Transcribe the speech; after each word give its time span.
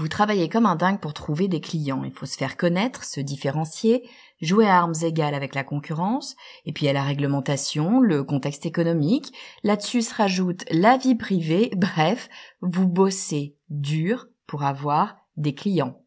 Vous 0.00 0.08
travaillez 0.08 0.48
comme 0.48 0.64
un 0.64 0.76
dingue 0.76 0.98
pour 0.98 1.12
trouver 1.12 1.46
des 1.46 1.60
clients. 1.60 2.04
Il 2.04 2.12
faut 2.12 2.24
se 2.24 2.38
faire 2.38 2.56
connaître, 2.56 3.04
se 3.04 3.20
différencier, 3.20 4.08
jouer 4.40 4.66
à 4.66 4.78
armes 4.78 4.94
égales 5.02 5.34
avec 5.34 5.54
la 5.54 5.62
concurrence, 5.62 6.36
et 6.64 6.72
puis 6.72 6.88
a 6.88 6.94
la 6.94 7.02
réglementation, 7.02 8.00
le 8.00 8.24
contexte 8.24 8.64
économique. 8.64 9.30
Là-dessus 9.62 10.00
se 10.00 10.14
rajoute 10.14 10.64
la 10.70 10.96
vie 10.96 11.16
privée. 11.16 11.70
Bref, 11.76 12.30
vous 12.62 12.88
bossez 12.88 13.58
dur 13.68 14.28
pour 14.46 14.62
avoir 14.62 15.18
des 15.36 15.54
clients. 15.54 16.00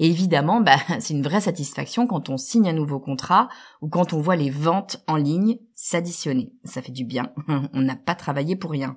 Et 0.00 0.08
évidemment, 0.08 0.60
bah, 0.60 0.78
c'est 0.98 1.14
une 1.14 1.22
vraie 1.22 1.40
satisfaction 1.40 2.08
quand 2.08 2.28
on 2.30 2.38
signe 2.38 2.68
un 2.68 2.72
nouveau 2.72 2.98
contrat 2.98 3.48
ou 3.80 3.88
quand 3.88 4.12
on 4.12 4.20
voit 4.20 4.34
les 4.34 4.50
ventes 4.50 5.04
en 5.06 5.14
ligne 5.14 5.60
s'additionner. 5.76 6.52
Ça 6.64 6.82
fait 6.82 6.90
du 6.90 7.04
bien. 7.04 7.32
on 7.46 7.80
n'a 7.80 7.94
pas 7.94 8.16
travaillé 8.16 8.56
pour 8.56 8.72
rien. 8.72 8.96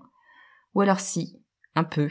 Ou 0.73 0.81
alors 0.81 1.01
si, 1.01 1.39
un 1.75 1.83
peu. 1.83 2.09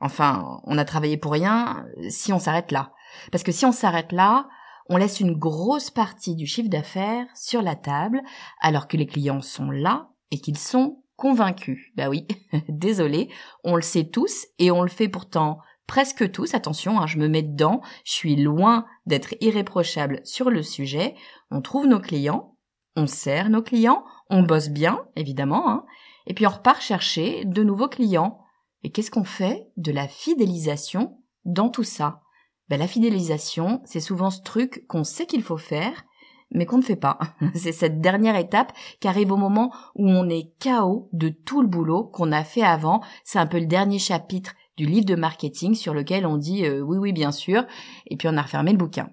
Enfin, 0.00 0.60
on 0.64 0.78
a 0.78 0.84
travaillé 0.84 1.16
pour 1.16 1.32
rien 1.32 1.86
si 2.08 2.32
on 2.32 2.38
s'arrête 2.38 2.72
là. 2.72 2.92
Parce 3.32 3.44
que 3.44 3.52
si 3.52 3.64
on 3.64 3.72
s'arrête 3.72 4.12
là, 4.12 4.48
on 4.88 4.96
laisse 4.96 5.20
une 5.20 5.36
grosse 5.36 5.90
partie 5.90 6.36
du 6.36 6.46
chiffre 6.46 6.68
d'affaires 6.68 7.26
sur 7.34 7.62
la 7.62 7.74
table, 7.74 8.22
alors 8.60 8.88
que 8.88 8.96
les 8.96 9.06
clients 9.06 9.42
sont 9.42 9.70
là 9.70 10.10
et 10.30 10.38
qu'ils 10.38 10.58
sont 10.58 11.02
convaincus. 11.16 11.92
Bah 11.96 12.08
oui, 12.08 12.26
désolé, 12.68 13.28
on 13.64 13.74
le 13.74 13.82
sait 13.82 14.04
tous 14.04 14.46
et 14.58 14.70
on 14.70 14.82
le 14.82 14.88
fait 14.88 15.08
pourtant 15.08 15.58
presque 15.86 16.30
tous. 16.30 16.54
Attention, 16.54 17.00
hein, 17.00 17.06
je 17.06 17.18
me 17.18 17.28
mets 17.28 17.42
dedans, 17.42 17.80
je 18.04 18.12
suis 18.12 18.36
loin 18.36 18.86
d'être 19.06 19.34
irréprochable 19.40 20.20
sur 20.24 20.50
le 20.50 20.62
sujet. 20.62 21.14
On 21.50 21.62
trouve 21.62 21.86
nos 21.86 22.00
clients, 22.00 22.56
on 22.96 23.06
sert 23.06 23.50
nos 23.50 23.62
clients, 23.62 24.04
on 24.30 24.42
bosse 24.42 24.68
bien, 24.68 25.04
évidemment, 25.16 25.70
hein, 25.70 25.84
et 26.26 26.34
puis 26.34 26.46
on 26.46 26.50
repart 26.50 26.80
chercher 26.80 27.44
de 27.44 27.62
nouveaux 27.62 27.88
clients 27.88 28.40
et 28.82 28.90
qu'est-ce 28.90 29.10
qu'on 29.10 29.24
fait 29.24 29.68
de 29.76 29.92
la 29.92 30.08
fidélisation 30.08 31.18
dans 31.44 31.68
tout 31.68 31.84
ça? 31.84 32.22
Ben, 32.68 32.78
La 32.78 32.86
fidélisation, 32.86 33.80
c'est 33.84 34.00
souvent 34.00 34.30
ce 34.30 34.42
truc 34.42 34.86
qu'on 34.88 35.04
sait 35.04 35.26
qu'il 35.26 35.42
faut 35.42 35.58
faire, 35.58 36.04
mais 36.50 36.66
qu'on 36.66 36.78
ne 36.78 36.82
fait 36.82 36.96
pas. 36.96 37.18
c'est 37.54 37.72
cette 37.72 38.00
dernière 38.00 38.36
étape 38.36 38.72
qui 39.00 39.08
arrive 39.08 39.32
au 39.32 39.36
moment 39.36 39.72
où 39.94 40.08
on 40.08 40.28
est 40.28 40.52
KO 40.62 41.08
de 41.12 41.28
tout 41.28 41.62
le 41.62 41.68
boulot 41.68 42.04
qu'on 42.04 42.32
a 42.32 42.44
fait 42.44 42.62
avant. 42.62 43.02
C'est 43.24 43.38
un 43.38 43.46
peu 43.46 43.58
le 43.58 43.66
dernier 43.66 43.98
chapitre 43.98 44.54
du 44.76 44.86
livre 44.86 45.06
de 45.06 45.14
marketing 45.14 45.74
sur 45.74 45.94
lequel 45.94 46.26
on 46.26 46.36
dit 46.36 46.64
euh, 46.66 46.80
oui 46.80 46.98
oui 46.98 47.12
bien 47.12 47.32
sûr, 47.32 47.64
et 48.06 48.16
puis 48.16 48.28
on 48.28 48.36
a 48.36 48.42
refermé 48.42 48.72
le 48.72 48.78
bouquin. 48.78 49.10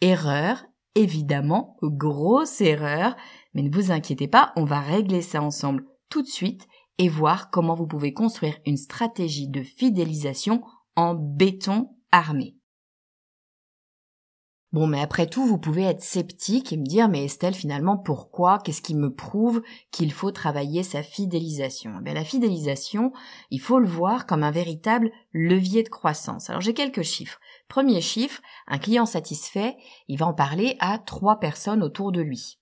Erreur, 0.00 0.64
évidemment, 0.94 1.76
grosse 1.82 2.60
erreur, 2.60 3.16
mais 3.54 3.62
ne 3.62 3.70
vous 3.70 3.92
inquiétez 3.92 4.28
pas, 4.28 4.52
on 4.56 4.64
va 4.64 4.80
régler 4.80 5.22
ça 5.22 5.42
ensemble 5.42 5.84
tout 6.08 6.22
de 6.22 6.26
suite 6.26 6.66
et 7.00 7.08
voir 7.08 7.48
comment 7.48 7.74
vous 7.74 7.86
pouvez 7.86 8.12
construire 8.12 8.58
une 8.66 8.76
stratégie 8.76 9.48
de 9.48 9.62
fidélisation 9.62 10.62
en 10.96 11.14
béton 11.14 11.96
armé. 12.12 12.58
Bon, 14.72 14.86
mais 14.86 15.00
après 15.00 15.26
tout, 15.26 15.46
vous 15.46 15.56
pouvez 15.56 15.84
être 15.84 16.02
sceptique 16.02 16.74
et 16.74 16.76
me 16.76 16.84
dire, 16.84 17.08
mais 17.08 17.24
Estelle, 17.24 17.54
finalement, 17.54 17.96
pourquoi? 17.96 18.58
Qu'est-ce 18.58 18.82
qui 18.82 18.94
me 18.94 19.14
prouve 19.14 19.62
qu'il 19.90 20.12
faut 20.12 20.30
travailler 20.30 20.82
sa 20.82 21.02
fidélisation? 21.02 21.94
Eh 22.04 22.12
La 22.12 22.22
fidélisation, 22.22 23.12
il 23.50 23.62
faut 23.62 23.78
le 23.78 23.88
voir 23.88 24.26
comme 24.26 24.42
un 24.42 24.50
véritable 24.50 25.10
levier 25.32 25.82
de 25.82 25.88
croissance. 25.88 26.50
Alors 26.50 26.60
j'ai 26.60 26.74
quelques 26.74 27.02
chiffres. 27.02 27.40
Premier 27.66 28.02
chiffre, 28.02 28.42
un 28.66 28.76
client 28.76 29.06
satisfait, 29.06 29.74
il 30.06 30.18
va 30.18 30.26
en 30.26 30.34
parler 30.34 30.76
à 30.80 30.98
trois 30.98 31.40
personnes 31.40 31.82
autour 31.82 32.12
de 32.12 32.20
lui. 32.20 32.59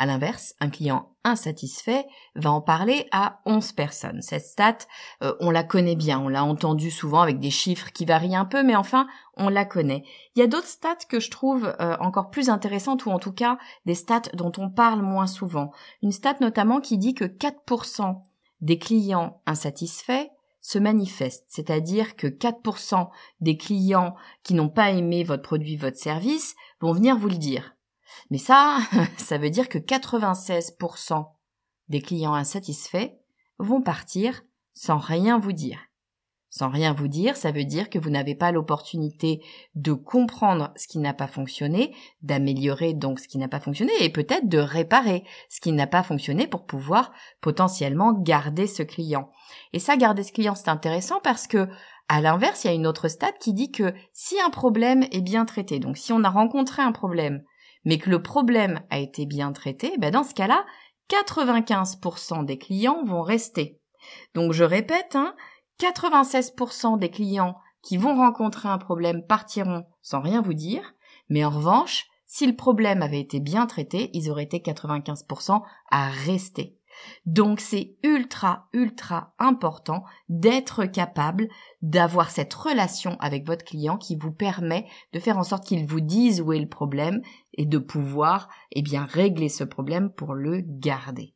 À 0.00 0.06
l'inverse, 0.06 0.54
un 0.60 0.70
client 0.70 1.10
insatisfait 1.24 2.06
va 2.34 2.50
en 2.50 2.62
parler 2.62 3.06
à 3.12 3.42
11 3.44 3.72
personnes. 3.72 4.22
Cette 4.22 4.46
stat, 4.46 4.78
euh, 5.22 5.34
on 5.40 5.50
la 5.50 5.62
connaît 5.62 5.94
bien, 5.94 6.18
on 6.18 6.28
l'a 6.28 6.42
entendu 6.42 6.90
souvent 6.90 7.20
avec 7.20 7.38
des 7.38 7.50
chiffres 7.50 7.92
qui 7.92 8.06
varient 8.06 8.34
un 8.34 8.46
peu, 8.46 8.62
mais 8.62 8.76
enfin, 8.76 9.06
on 9.36 9.50
la 9.50 9.66
connaît. 9.66 10.04
Il 10.34 10.38
y 10.38 10.42
a 10.42 10.46
d'autres 10.46 10.68
stats 10.68 11.04
que 11.06 11.20
je 11.20 11.30
trouve 11.30 11.76
euh, 11.80 11.98
encore 12.00 12.30
plus 12.30 12.48
intéressantes, 12.48 13.04
ou 13.04 13.10
en 13.10 13.18
tout 13.18 13.34
cas 13.34 13.58
des 13.84 13.94
stats 13.94 14.30
dont 14.32 14.52
on 14.56 14.70
parle 14.70 15.02
moins 15.02 15.26
souvent. 15.26 15.70
Une 16.02 16.12
stat 16.12 16.36
notamment 16.40 16.80
qui 16.80 16.96
dit 16.96 17.12
que 17.12 17.26
4% 17.26 18.22
des 18.62 18.78
clients 18.78 19.42
insatisfaits 19.44 20.30
se 20.62 20.78
manifestent, 20.78 21.44
c'est-à-dire 21.48 22.16
que 22.16 22.26
4% 22.26 23.10
des 23.42 23.58
clients 23.58 24.14
qui 24.44 24.54
n'ont 24.54 24.70
pas 24.70 24.92
aimé 24.92 25.24
votre 25.24 25.42
produit, 25.42 25.76
votre 25.76 25.98
service, 25.98 26.56
vont 26.80 26.94
venir 26.94 27.18
vous 27.18 27.28
le 27.28 27.36
dire. 27.36 27.74
Mais 28.30 28.38
ça, 28.38 28.78
ça 29.16 29.38
veut 29.38 29.50
dire 29.50 29.68
que 29.68 29.78
96% 29.78 31.26
des 31.88 32.00
clients 32.00 32.34
insatisfaits 32.34 33.12
vont 33.58 33.82
partir 33.82 34.42
sans 34.74 34.98
rien 34.98 35.38
vous 35.38 35.52
dire. 35.52 35.78
Sans 36.52 36.68
rien 36.68 36.92
vous 36.92 37.06
dire, 37.06 37.36
ça 37.36 37.52
veut 37.52 37.64
dire 37.64 37.90
que 37.90 37.98
vous 38.00 38.10
n'avez 38.10 38.34
pas 38.34 38.50
l'opportunité 38.50 39.40
de 39.76 39.92
comprendre 39.92 40.72
ce 40.74 40.88
qui 40.88 40.98
n'a 40.98 41.14
pas 41.14 41.28
fonctionné, 41.28 41.94
d'améliorer 42.22 42.92
donc 42.92 43.20
ce 43.20 43.28
qui 43.28 43.38
n'a 43.38 43.46
pas 43.46 43.60
fonctionné 43.60 43.92
et 44.00 44.10
peut-être 44.10 44.48
de 44.48 44.58
réparer 44.58 45.22
ce 45.48 45.60
qui 45.60 45.70
n'a 45.70 45.86
pas 45.86 46.02
fonctionné 46.02 46.48
pour 46.48 46.66
pouvoir 46.66 47.12
potentiellement 47.40 48.12
garder 48.12 48.66
ce 48.66 48.82
client. 48.82 49.30
Et 49.72 49.78
ça, 49.78 49.96
garder 49.96 50.24
ce 50.24 50.32
client, 50.32 50.56
c'est 50.56 50.70
intéressant 50.70 51.20
parce 51.22 51.46
que 51.46 51.68
à 52.08 52.20
l'inverse, 52.20 52.64
il 52.64 52.66
y 52.66 52.70
a 52.70 52.74
une 52.74 52.88
autre 52.88 53.06
stat 53.06 53.30
qui 53.38 53.52
dit 53.52 53.70
que 53.70 53.94
si 54.12 54.40
un 54.40 54.50
problème 54.50 55.04
est 55.12 55.20
bien 55.20 55.44
traité, 55.44 55.78
donc 55.78 55.96
si 55.96 56.12
on 56.12 56.24
a 56.24 56.30
rencontré 56.30 56.82
un 56.82 56.90
problème 56.90 57.44
mais 57.84 57.98
que 57.98 58.10
le 58.10 58.22
problème 58.22 58.82
a 58.90 58.98
été 58.98 59.26
bien 59.26 59.52
traité, 59.52 59.94
ben 59.98 60.10
dans 60.10 60.24
ce 60.24 60.34
cas-là, 60.34 60.64
95% 61.10 62.44
des 62.44 62.58
clients 62.58 63.04
vont 63.04 63.22
rester. 63.22 63.80
Donc 64.34 64.52
je 64.52 64.64
répète, 64.64 65.16
hein, 65.16 65.34
96% 65.80 66.98
des 66.98 67.10
clients 67.10 67.56
qui 67.82 67.96
vont 67.96 68.14
rencontrer 68.14 68.68
un 68.68 68.78
problème 68.78 69.26
partiront 69.26 69.84
sans 70.02 70.20
rien 70.20 70.42
vous 70.42 70.54
dire, 70.54 70.94
mais 71.28 71.44
en 71.44 71.50
revanche, 71.50 72.06
si 72.26 72.46
le 72.46 72.54
problème 72.54 73.02
avait 73.02 73.20
été 73.20 73.40
bien 73.40 73.66
traité, 73.66 74.10
ils 74.12 74.30
auraient 74.30 74.44
été 74.44 74.58
95% 74.58 75.62
à 75.90 76.08
rester. 76.08 76.76
Donc 77.26 77.60
c'est 77.60 77.94
ultra, 78.02 78.68
ultra 78.72 79.34
important 79.38 80.04
d'être 80.28 80.84
capable 80.86 81.48
d'avoir 81.82 82.30
cette 82.30 82.54
relation 82.54 83.16
avec 83.20 83.46
votre 83.46 83.64
client 83.64 83.96
qui 83.96 84.16
vous 84.16 84.32
permet 84.32 84.86
de 85.12 85.20
faire 85.20 85.38
en 85.38 85.44
sorte 85.44 85.66
qu'il 85.66 85.86
vous 85.86 86.00
dise 86.00 86.40
où 86.40 86.52
est 86.52 86.60
le 86.60 86.68
problème 86.68 87.20
et 87.54 87.66
de 87.66 87.78
pouvoir, 87.78 88.48
eh 88.72 88.82
bien, 88.82 89.04
régler 89.04 89.48
ce 89.48 89.64
problème 89.64 90.10
pour 90.10 90.34
le 90.34 90.60
garder. 90.60 91.34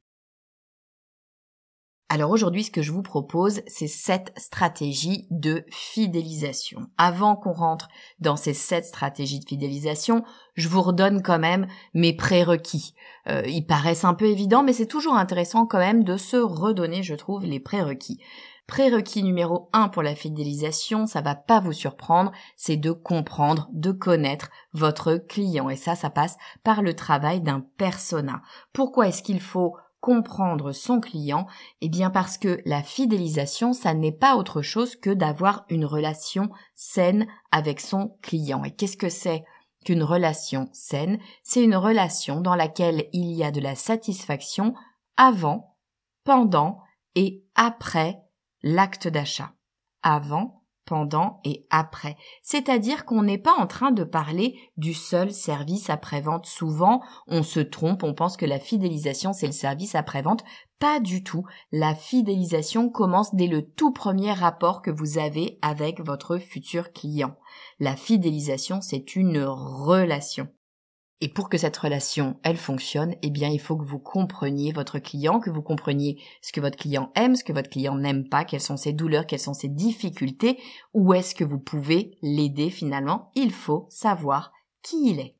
Alors 2.14 2.30
aujourd'hui, 2.30 2.62
ce 2.62 2.70
que 2.70 2.80
je 2.80 2.92
vous 2.92 3.02
propose, 3.02 3.62
c'est 3.66 3.88
sept 3.88 4.32
stratégies 4.36 5.26
de 5.32 5.64
fidélisation. 5.72 6.86
Avant 6.96 7.34
qu'on 7.34 7.52
rentre 7.52 7.88
dans 8.20 8.36
ces 8.36 8.54
sept 8.54 8.84
stratégies 8.84 9.40
de 9.40 9.48
fidélisation, 9.48 10.22
je 10.54 10.68
vous 10.68 10.80
redonne 10.80 11.22
quand 11.22 11.40
même 11.40 11.66
mes 11.92 12.14
prérequis. 12.14 12.94
Euh, 13.28 13.42
ils 13.46 13.66
paraissent 13.66 14.04
un 14.04 14.14
peu 14.14 14.26
évidents, 14.26 14.62
mais 14.62 14.72
c'est 14.72 14.86
toujours 14.86 15.16
intéressant 15.16 15.66
quand 15.66 15.80
même 15.80 16.04
de 16.04 16.16
se 16.16 16.36
redonner, 16.36 17.02
je 17.02 17.16
trouve, 17.16 17.46
les 17.46 17.58
prérequis. 17.58 18.20
Prérequis 18.68 19.24
numéro 19.24 19.68
un 19.72 19.88
pour 19.88 20.04
la 20.04 20.14
fidélisation, 20.14 21.08
ça 21.08 21.20
va 21.20 21.34
pas 21.34 21.58
vous 21.58 21.72
surprendre, 21.72 22.30
c'est 22.56 22.76
de 22.76 22.92
comprendre, 22.92 23.68
de 23.72 23.90
connaître 23.90 24.50
votre 24.72 25.16
client. 25.16 25.68
Et 25.68 25.76
ça, 25.76 25.96
ça 25.96 26.10
passe 26.10 26.36
par 26.62 26.80
le 26.80 26.94
travail 26.94 27.40
d'un 27.40 27.66
persona. 27.76 28.40
Pourquoi 28.72 29.08
est-ce 29.08 29.24
qu'il 29.24 29.40
faut 29.40 29.74
comprendre 30.04 30.72
son 30.72 31.00
client 31.00 31.46
Eh 31.80 31.88
bien 31.88 32.10
parce 32.10 32.36
que 32.36 32.60
la 32.66 32.82
fidélisation, 32.82 33.72
ça 33.72 33.94
n'est 33.94 34.12
pas 34.12 34.36
autre 34.36 34.60
chose 34.60 34.96
que 34.96 35.08
d'avoir 35.08 35.64
une 35.70 35.86
relation 35.86 36.50
saine 36.74 37.26
avec 37.50 37.80
son 37.80 38.18
client. 38.20 38.64
Et 38.64 38.70
qu'est-ce 38.70 38.98
que 38.98 39.08
c'est 39.08 39.44
qu'une 39.82 40.02
relation 40.02 40.68
saine? 40.74 41.18
C'est 41.42 41.64
une 41.64 41.74
relation 41.74 42.42
dans 42.42 42.54
laquelle 42.54 43.08
il 43.14 43.32
y 43.32 43.42
a 43.44 43.50
de 43.50 43.62
la 43.62 43.74
satisfaction 43.74 44.74
avant, 45.16 45.74
pendant 46.22 46.82
et 47.14 47.42
après 47.54 48.20
l'acte 48.62 49.08
d'achat. 49.08 49.54
Avant, 50.02 50.63
pendant 50.84 51.40
et 51.44 51.66
après. 51.70 52.16
C'est-à-dire 52.42 53.04
qu'on 53.04 53.22
n'est 53.22 53.38
pas 53.38 53.54
en 53.58 53.66
train 53.66 53.90
de 53.90 54.04
parler 54.04 54.58
du 54.76 54.94
seul 54.94 55.32
service 55.32 55.90
après-vente. 55.90 56.46
Souvent, 56.46 57.02
on 57.26 57.42
se 57.42 57.60
trompe, 57.60 58.02
on 58.02 58.14
pense 58.14 58.36
que 58.36 58.46
la 58.46 58.58
fidélisation, 58.58 59.32
c'est 59.32 59.46
le 59.46 59.52
service 59.52 59.94
après-vente. 59.94 60.44
Pas 60.78 61.00
du 61.00 61.22
tout. 61.22 61.44
La 61.72 61.94
fidélisation 61.94 62.90
commence 62.90 63.34
dès 63.34 63.46
le 63.46 63.62
tout 63.62 63.92
premier 63.92 64.32
rapport 64.32 64.82
que 64.82 64.90
vous 64.90 65.18
avez 65.18 65.58
avec 65.62 66.00
votre 66.00 66.38
futur 66.38 66.92
client. 66.92 67.36
La 67.80 67.96
fidélisation, 67.96 68.80
c'est 68.80 69.16
une 69.16 69.42
relation. 69.44 70.48
Et 71.20 71.28
pour 71.28 71.48
que 71.48 71.58
cette 71.58 71.76
relation, 71.76 72.38
elle 72.42 72.56
fonctionne, 72.56 73.14
eh 73.22 73.30
bien, 73.30 73.48
il 73.48 73.60
faut 73.60 73.76
que 73.76 73.84
vous 73.84 73.98
compreniez 73.98 74.72
votre 74.72 74.98
client, 74.98 75.40
que 75.40 75.50
vous 75.50 75.62
compreniez 75.62 76.20
ce 76.42 76.52
que 76.52 76.60
votre 76.60 76.76
client 76.76 77.12
aime, 77.14 77.36
ce 77.36 77.44
que 77.44 77.52
votre 77.52 77.70
client 77.70 77.94
n'aime 77.94 78.28
pas, 78.28 78.44
quelles 78.44 78.60
sont 78.60 78.76
ses 78.76 78.92
douleurs, 78.92 79.26
quelles 79.26 79.38
sont 79.38 79.54
ses 79.54 79.68
difficultés, 79.68 80.58
où 80.92 81.14
est-ce 81.14 81.34
que 81.34 81.44
vous 81.44 81.60
pouvez 81.60 82.18
l'aider 82.20 82.68
finalement. 82.68 83.30
Il 83.34 83.52
faut 83.52 83.86
savoir 83.90 84.52
qui 84.82 85.10
il 85.10 85.20
est. 85.20 85.36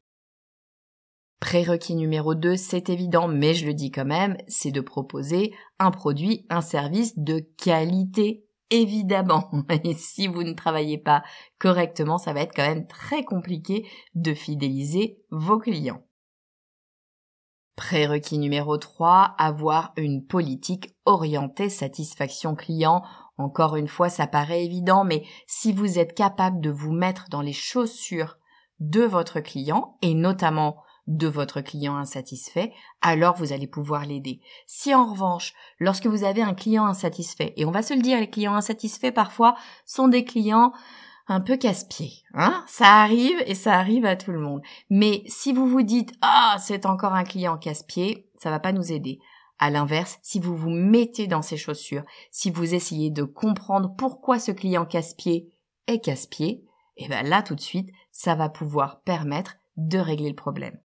Prérequis 1.41 1.95
numéro 1.95 2.35
2, 2.35 2.57
c'est 2.57 2.89
évident, 2.89 3.29
mais 3.29 3.53
je 3.53 3.67
le 3.67 3.75
dis 3.75 3.91
quand 3.91 4.07
même, 4.07 4.39
c'est 4.49 4.71
de 4.71 4.81
proposer 4.81 5.53
un 5.79 5.91
produit, 5.91 6.47
un 6.49 6.63
service 6.63 7.19
de 7.19 7.41
qualité 7.59 8.44
évidemment. 8.81 9.51
Et 9.85 9.95
si 9.95 10.27
vous 10.27 10.43
ne 10.43 10.53
travaillez 10.53 10.99
pas 10.99 11.23
correctement, 11.59 12.19
ça 12.19 12.33
va 12.33 12.41
être 12.41 12.55
quand 12.55 12.67
même 12.67 12.87
très 12.87 13.25
compliqué 13.25 13.89
de 14.15 14.35
fidéliser 14.35 15.19
vos 15.31 15.59
clients. 15.59 16.03
Prérequis 17.77 18.39
numéro 18.39 18.77
3, 18.77 19.35
avoir 19.37 19.93
une 19.97 20.25
politique 20.25 20.95
orientée 21.07 21.69
satisfaction 21.69 22.55
client. 22.55 23.03
Encore 23.37 23.75
une 23.75 23.89
fois, 23.89 24.09
ça 24.09 24.29
paraît 24.29 24.65
évident, 24.65 25.05
mais 25.05 25.25
si 25.49 25.73
vous 25.73 25.99
êtes 25.99 26.15
capable 26.15 26.61
de 26.61 26.71
vous 26.71 26.93
mettre 26.93 27.29
dans 27.31 27.43
les 27.43 27.53
chaussures 27.53 28.39
de 28.79 29.03
votre 29.03 29.41
client, 29.41 29.99
et 30.03 30.15
notamment 30.15 30.77
de 31.07 31.27
votre 31.27 31.61
client 31.61 31.97
insatisfait, 31.97 32.73
alors 33.03 33.37
vous 33.37 33.53
allez 33.53 33.67
pouvoir 33.67 34.07
l'aider. 34.07 34.41
Si 34.67 34.95
en 34.95 35.07
revanche, 35.07 35.53
lorsque 35.79 36.07
vous 36.07 36.25
avez 36.25 36.43
un 36.43 36.55
client 36.55 36.87
insatisfait, 36.87 37.53
et 37.57 37.65
on 37.65 37.71
va 37.71 37.83
se 37.83 37.95
le 37.95 38.03
dire, 38.03 38.19
les 38.19 38.31
clients 38.31 38.55
insatisfaits 38.55 39.13
parfois 39.13 39.55
sont 39.85 40.09
des 40.09 40.25
clients 40.25 40.73
un 41.27 41.41
peu 41.41 41.57
casse-pieds, 41.57 42.23
hein 42.35 42.65
Ça 42.67 43.03
arrive 43.03 43.43
et 43.47 43.55
ça 43.55 43.75
arrive 43.75 44.05
à 44.05 44.17
tout 44.17 44.33
le 44.33 44.41
monde. 44.41 44.63
Mais 44.91 45.23
si 45.27 45.53
vous 45.53 45.67
vous 45.67 45.83
dites 45.83 46.13
ah 46.21 46.57
c'est 46.61 46.87
encore 46.87 47.15
un 47.15 47.25
client 47.25 47.57
casse-pied, 47.57 48.29
ça 48.39 48.51
va 48.51 48.61
pas 48.61 48.73
nous 48.73 48.93
aider. 48.93 49.21
À 49.59 49.71
l'inverse, 49.71 50.19
si 50.23 50.41
vous 50.41 50.57
vous 50.57 50.71
mettez 50.71 51.27
dans 51.27 51.41
ses 51.41 51.57
chaussures, 51.57 52.05
si 52.31 52.51
vous 52.51 52.75
essayez 52.75 53.11
de 53.11 53.23
comprendre 53.23 53.95
pourquoi 53.97 54.39
ce 54.39 54.53
client 54.53 54.85
casse-pied 54.85 55.49
est 55.87 56.01
casse-pied, 56.01 56.65
et 56.97 57.05
eh 57.05 57.09
ben 57.09 57.27
là 57.27 57.43
tout 57.43 57.55
de 57.55 57.61
suite, 57.61 57.91
ça 58.13 58.35
va 58.35 58.49
pouvoir 58.49 59.01
permettre 59.01 59.57
de 59.77 59.99
régler 59.99 60.29
le 60.29 60.37
problème. 60.37 60.79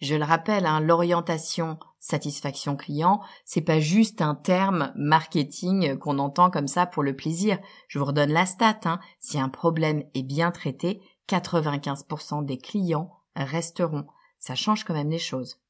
Je 0.00 0.14
le 0.14 0.24
rappelle, 0.24 0.66
hein, 0.66 0.80
l'orientation 0.80 1.78
satisfaction 1.98 2.76
client, 2.76 3.20
c'est 3.44 3.60
pas 3.60 3.80
juste 3.80 4.22
un 4.22 4.34
terme 4.34 4.92
marketing 4.96 5.98
qu'on 5.98 6.18
entend 6.18 6.50
comme 6.50 6.68
ça 6.68 6.86
pour 6.86 7.02
le 7.02 7.14
plaisir. 7.14 7.58
Je 7.88 7.98
vous 7.98 8.06
redonne 8.06 8.32
la 8.32 8.46
stat. 8.46 8.80
Hein. 8.86 9.00
Si 9.18 9.38
un 9.38 9.50
problème 9.50 10.02
est 10.14 10.22
bien 10.22 10.50
traité, 10.50 11.02
95% 11.28 12.44
des 12.44 12.56
clients 12.56 13.12
resteront. 13.36 14.06
Ça 14.38 14.54
change 14.54 14.84
quand 14.84 14.94
même 14.94 15.10
les 15.10 15.18
choses. 15.18 15.60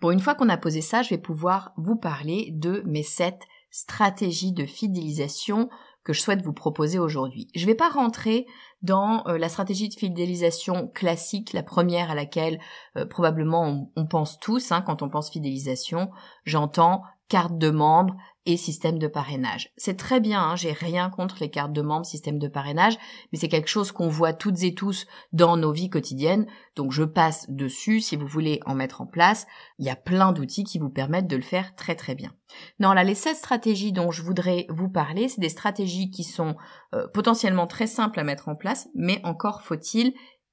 Bon, 0.00 0.10
une 0.10 0.20
fois 0.20 0.34
qu'on 0.34 0.48
a 0.48 0.56
posé 0.56 0.80
ça, 0.80 1.02
je 1.02 1.10
vais 1.10 1.18
pouvoir 1.18 1.72
vous 1.76 1.96
parler 1.96 2.50
de 2.52 2.82
mes 2.84 3.04
sept 3.04 3.42
stratégies 3.70 4.52
de 4.52 4.66
fidélisation 4.66 5.70
que 6.04 6.12
je 6.12 6.20
souhaite 6.20 6.42
vous 6.42 6.52
proposer 6.52 6.98
aujourd'hui. 6.98 7.48
Je 7.54 7.62
ne 7.62 7.66
vais 7.66 7.74
pas 7.74 7.88
rentrer 7.88 8.46
dans 8.82 9.26
euh, 9.26 9.38
la 9.38 9.48
stratégie 9.48 9.88
de 9.88 9.94
fidélisation 9.94 10.88
classique, 10.88 11.52
la 11.52 11.62
première 11.62 12.10
à 12.10 12.14
laquelle 12.14 12.60
euh, 12.96 13.06
probablement 13.06 13.90
on, 13.96 14.06
pense 14.06 14.38
tous 14.38 14.70
hein, 14.70 14.82
quand 14.82 15.02
on 15.02 15.08
pense 15.08 15.30
fidélisation. 15.30 16.10
J'entends 16.44 17.02
carte 17.28 17.56
de 17.56 17.70
membre 17.70 18.14
et 18.46 18.56
système 18.56 18.98
de 18.98 19.06
parrainage. 19.06 19.72
C'est 19.76 19.96
très 19.96 20.20
bien, 20.20 20.40
hein, 20.42 20.56
j'ai 20.56 20.72
rien 20.72 21.08
contre 21.10 21.36
les 21.40 21.50
cartes 21.50 21.72
de 21.72 21.82
membres, 21.82 22.04
système 22.04 22.38
de 22.38 22.48
parrainage, 22.48 22.98
mais 23.32 23.38
c'est 23.38 23.48
quelque 23.48 23.68
chose 23.68 23.92
qu'on 23.92 24.08
voit 24.08 24.32
toutes 24.32 24.62
et 24.62 24.74
tous 24.74 25.06
dans 25.32 25.56
nos 25.56 25.72
vies 25.72 25.88
quotidiennes, 25.90 26.46
donc 26.76 26.92
je 26.92 27.04
passe 27.04 27.48
dessus 27.48 28.00
si 28.00 28.16
vous 28.16 28.26
voulez 28.26 28.60
en 28.66 28.74
mettre 28.74 29.00
en 29.00 29.06
place. 29.06 29.46
Il 29.78 29.86
y 29.86 29.90
a 29.90 29.96
plein 29.96 30.32
d'outils 30.32 30.64
qui 30.64 30.78
vous 30.78 30.90
permettent 30.90 31.26
de 31.26 31.36
le 31.36 31.42
faire 31.42 31.74
très 31.74 31.94
très 31.94 32.14
bien. 32.14 32.32
Non, 32.78 32.92
là, 32.92 33.04
les 33.04 33.14
16 33.14 33.38
stratégies 33.38 33.92
dont 33.92 34.10
je 34.10 34.22
voudrais 34.22 34.66
vous 34.68 34.88
parler, 34.88 35.28
c'est 35.28 35.40
des 35.40 35.48
stratégies 35.48 36.10
qui 36.10 36.24
sont 36.24 36.56
euh, 36.94 37.08
potentiellement 37.08 37.66
très 37.66 37.86
simples 37.86 38.20
à 38.20 38.24
mettre 38.24 38.48
en 38.48 38.56
place, 38.56 38.88
mais 38.94 39.20
encore 39.24 39.62
faut-il 39.62 40.12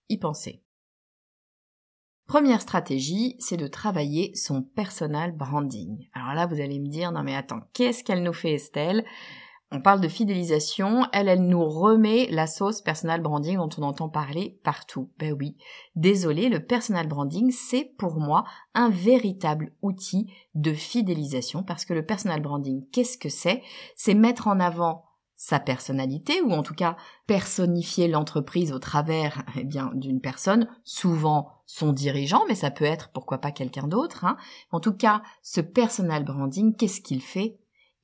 y 0.09 0.17
penser. 0.17 0.63
Première 2.31 2.61
stratégie, 2.61 3.35
c'est 3.39 3.57
de 3.57 3.67
travailler 3.67 4.33
son 4.35 4.61
personal 4.61 5.33
branding. 5.33 6.07
Alors 6.13 6.33
là, 6.33 6.45
vous 6.45 6.61
allez 6.61 6.79
me 6.79 6.87
dire, 6.87 7.11
non 7.11 7.23
mais 7.23 7.35
attends, 7.35 7.59
qu'est-ce 7.73 8.05
qu'elle 8.05 8.23
nous 8.23 8.31
fait 8.31 8.53
Estelle? 8.53 9.03
On 9.69 9.81
parle 9.81 9.99
de 9.99 10.07
fidélisation, 10.07 11.05
elle, 11.11 11.27
elle 11.27 11.45
nous 11.45 11.67
remet 11.67 12.27
la 12.31 12.47
sauce 12.47 12.81
personal 12.81 13.19
branding 13.19 13.57
dont 13.57 13.67
on 13.77 13.83
entend 13.83 14.07
parler 14.07 14.61
partout. 14.63 15.09
Ben 15.19 15.35
oui, 15.37 15.57
désolé, 15.97 16.47
le 16.47 16.65
personal 16.65 17.05
branding, 17.05 17.51
c'est 17.51 17.83
pour 17.97 18.15
moi 18.15 18.45
un 18.75 18.89
véritable 18.89 19.73
outil 19.81 20.31
de 20.55 20.71
fidélisation 20.71 21.63
parce 21.63 21.83
que 21.83 21.93
le 21.93 22.05
personal 22.05 22.41
branding, 22.41 22.85
qu'est-ce 22.93 23.17
que 23.17 23.27
c'est? 23.27 23.61
C'est 23.97 24.13
mettre 24.13 24.47
en 24.47 24.61
avant 24.61 25.03
sa 25.41 25.59
personnalité 25.59 26.39
ou 26.43 26.51
en 26.51 26.61
tout 26.61 26.75
cas 26.75 26.95
personnifier 27.25 28.07
l'entreprise 28.07 28.71
au 28.71 28.77
travers 28.77 29.43
eh 29.57 29.63
bien 29.63 29.89
d'une 29.95 30.21
personne, 30.21 30.67
souvent 30.83 31.49
son 31.65 31.93
dirigeant, 31.93 32.43
mais 32.47 32.53
ça 32.53 32.69
peut 32.69 32.85
être 32.85 33.09
pourquoi 33.11 33.39
pas 33.39 33.49
quelqu'un 33.49 33.87
d'autre. 33.87 34.23
Hein. 34.23 34.37
En 34.71 34.79
tout 34.79 34.93
cas, 34.93 35.23
ce 35.41 35.59
personal 35.59 36.23
branding, 36.25 36.75
qu'est-ce 36.75 37.01
qu'il 37.01 37.23
fait? 37.23 37.57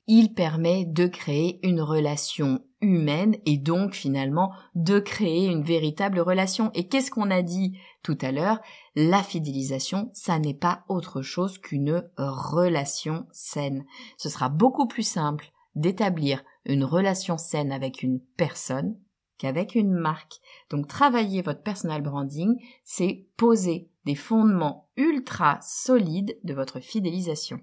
Il 0.08 0.34
permet 0.34 0.84
de 0.84 1.06
créer 1.06 1.64
une 1.64 1.80
relation 1.80 2.60
humaine 2.80 3.36
et 3.46 3.56
donc 3.56 3.94
finalement 3.94 4.50
de 4.74 4.98
créer 4.98 5.46
une 5.46 5.62
véritable 5.62 6.18
relation. 6.18 6.72
Et 6.74 6.88
qu'est-ce 6.88 7.12
qu'on 7.12 7.30
a 7.30 7.42
dit 7.42 7.78
tout 8.02 8.18
à 8.20 8.32
l'heure? 8.32 8.58
La 8.96 9.22
fidélisation, 9.22 10.10
ça 10.12 10.40
n'est 10.40 10.54
pas 10.54 10.82
autre 10.88 11.22
chose 11.22 11.58
qu'une 11.58 12.02
relation 12.16 13.26
saine. 13.30 13.84
Ce 14.16 14.28
sera 14.28 14.48
beaucoup 14.48 14.88
plus 14.88 15.06
simple 15.06 15.52
d'établir 15.74 16.44
une 16.64 16.84
relation 16.84 17.38
saine 17.38 17.72
avec 17.72 18.02
une 18.02 18.20
personne 18.36 18.98
qu'avec 19.38 19.74
une 19.74 19.92
marque. 19.92 20.40
Donc 20.70 20.88
travailler 20.88 21.42
votre 21.42 21.62
personal 21.62 22.02
branding, 22.02 22.56
c'est 22.84 23.26
poser 23.36 23.88
des 24.04 24.16
fondements 24.16 24.88
ultra 24.96 25.58
solides 25.62 26.38
de 26.44 26.54
votre 26.54 26.80
fidélisation. 26.80 27.60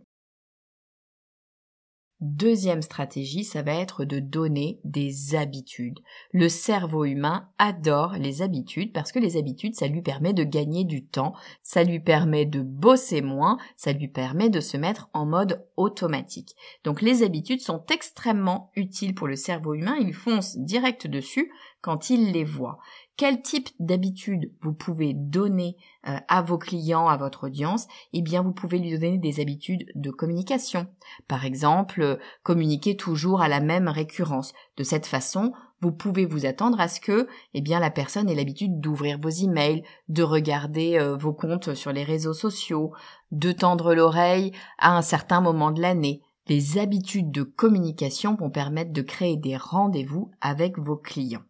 Deuxième 2.27 2.81
stratégie, 2.81 3.44
ça 3.44 3.62
va 3.62 3.75
être 3.75 4.04
de 4.04 4.18
donner 4.18 4.80
des 4.83 5.36
habitudes. 5.36 6.00
Le 6.31 6.50
cerveau 6.50 7.06
humain 7.06 7.50
adore 7.60 8.13
les 8.13 8.42
habitudes 8.42 8.92
parce 8.94 9.12
que 9.12 9.20
les 9.20 9.38
habitudes, 9.38 9.75
ça 9.75 9.86
lui 9.86 10.01
permet 10.01 10.34
de 10.34 10.44
gagner 10.44 10.86
du 10.86 11.05
temps, 11.05 11.36
ça 11.62 11.84
lui 11.84 12.00
permet 12.00 12.48
de 12.48 12.62
bosser 12.62 13.22
moins, 13.22 13.60
ça 13.75 13.94
lui 13.94 14.08
permet 14.08 14.50
de 14.50 14.60
se 14.60 14.75
mettre 14.75 15.08
en 15.13 15.27
mode 15.27 15.67
automatique. 15.77 16.55
Donc 16.84 17.03
les 17.03 17.22
habitudes 17.22 17.62
sont 17.62 17.84
extrêmement 17.91 18.72
utiles 18.75 19.13
pour 19.13 19.27
le 19.27 19.36
cerveau 19.36 19.75
humain, 19.75 19.96
il 20.01 20.15
fonce 20.15 20.58
direct 20.58 21.05
dessus 21.05 21.51
quand 21.82 22.10
il 22.10 22.32
les 22.32 22.44
voit 22.44 22.79
quel 23.17 23.41
type 23.41 23.69
d'habitude 23.79 24.51
vous 24.62 24.74
pouvez 24.74 25.13
donner 25.13 25.77
euh, 26.07 26.17
à 26.27 26.41
vos 26.41 26.57
clients, 26.57 27.07
à 27.07 27.15
votre 27.15 27.45
audience, 27.45 27.88
eh 28.13 28.22
bien 28.22 28.41
vous 28.41 28.51
pouvez 28.51 28.77
lui 28.77 28.91
donner 28.91 29.17
des 29.17 29.39
habitudes 29.39 29.86
de 29.95 30.12
communication. 30.12 30.88
Par 31.27 31.45
exemple, 31.45 32.01
euh, 32.01 32.17
communiquer 32.43 32.98
toujours 32.98 33.41
à 33.41 33.48
la 33.48 33.62
même 33.62 33.88
récurrence. 33.88 34.53
De 34.75 34.84
cette 34.84 35.05
façon, 35.05 35.53
vous 35.81 35.91
pouvez 35.91 36.25
vous 36.25 36.45
attendre 36.45 36.79
à 36.79 36.88
ce 36.88 37.00
que 37.00 37.27
eh 37.53 37.62
bien 37.62 37.79
la 37.79 37.91
personne 37.91 38.29
ait 38.29 38.36
l'habitude 38.36 38.79
d'ouvrir 38.79 39.19
vos 39.19 39.29
emails, 39.29 39.84
de 40.10 40.24
regarder 40.24 40.98
euh, 41.00 41.15
vos 41.15 41.34
comptes 41.34 41.74
sur 41.74 41.93
les 41.93 42.03
réseaux 42.03 42.34
sociaux, 42.34 42.91
de 43.31 43.51
tendre 43.51 43.93
l'oreille 43.93 44.51
à 44.77 44.95
un 44.95 45.01
certain 45.01 45.41
moment 45.41 45.72
de 45.72 45.81
l'année. 45.81 46.22
Les 46.48 46.77
habitudes 46.77 47.31
de 47.31 47.43
communication 47.43 48.36
vont 48.36 48.51
permettre 48.51 48.93
de 48.93 49.01
créer 49.01 49.38
des 49.38 49.57
rendez-vous 49.57 50.31
avec 50.41 50.77
vos 50.77 50.98
clients. 50.98 51.41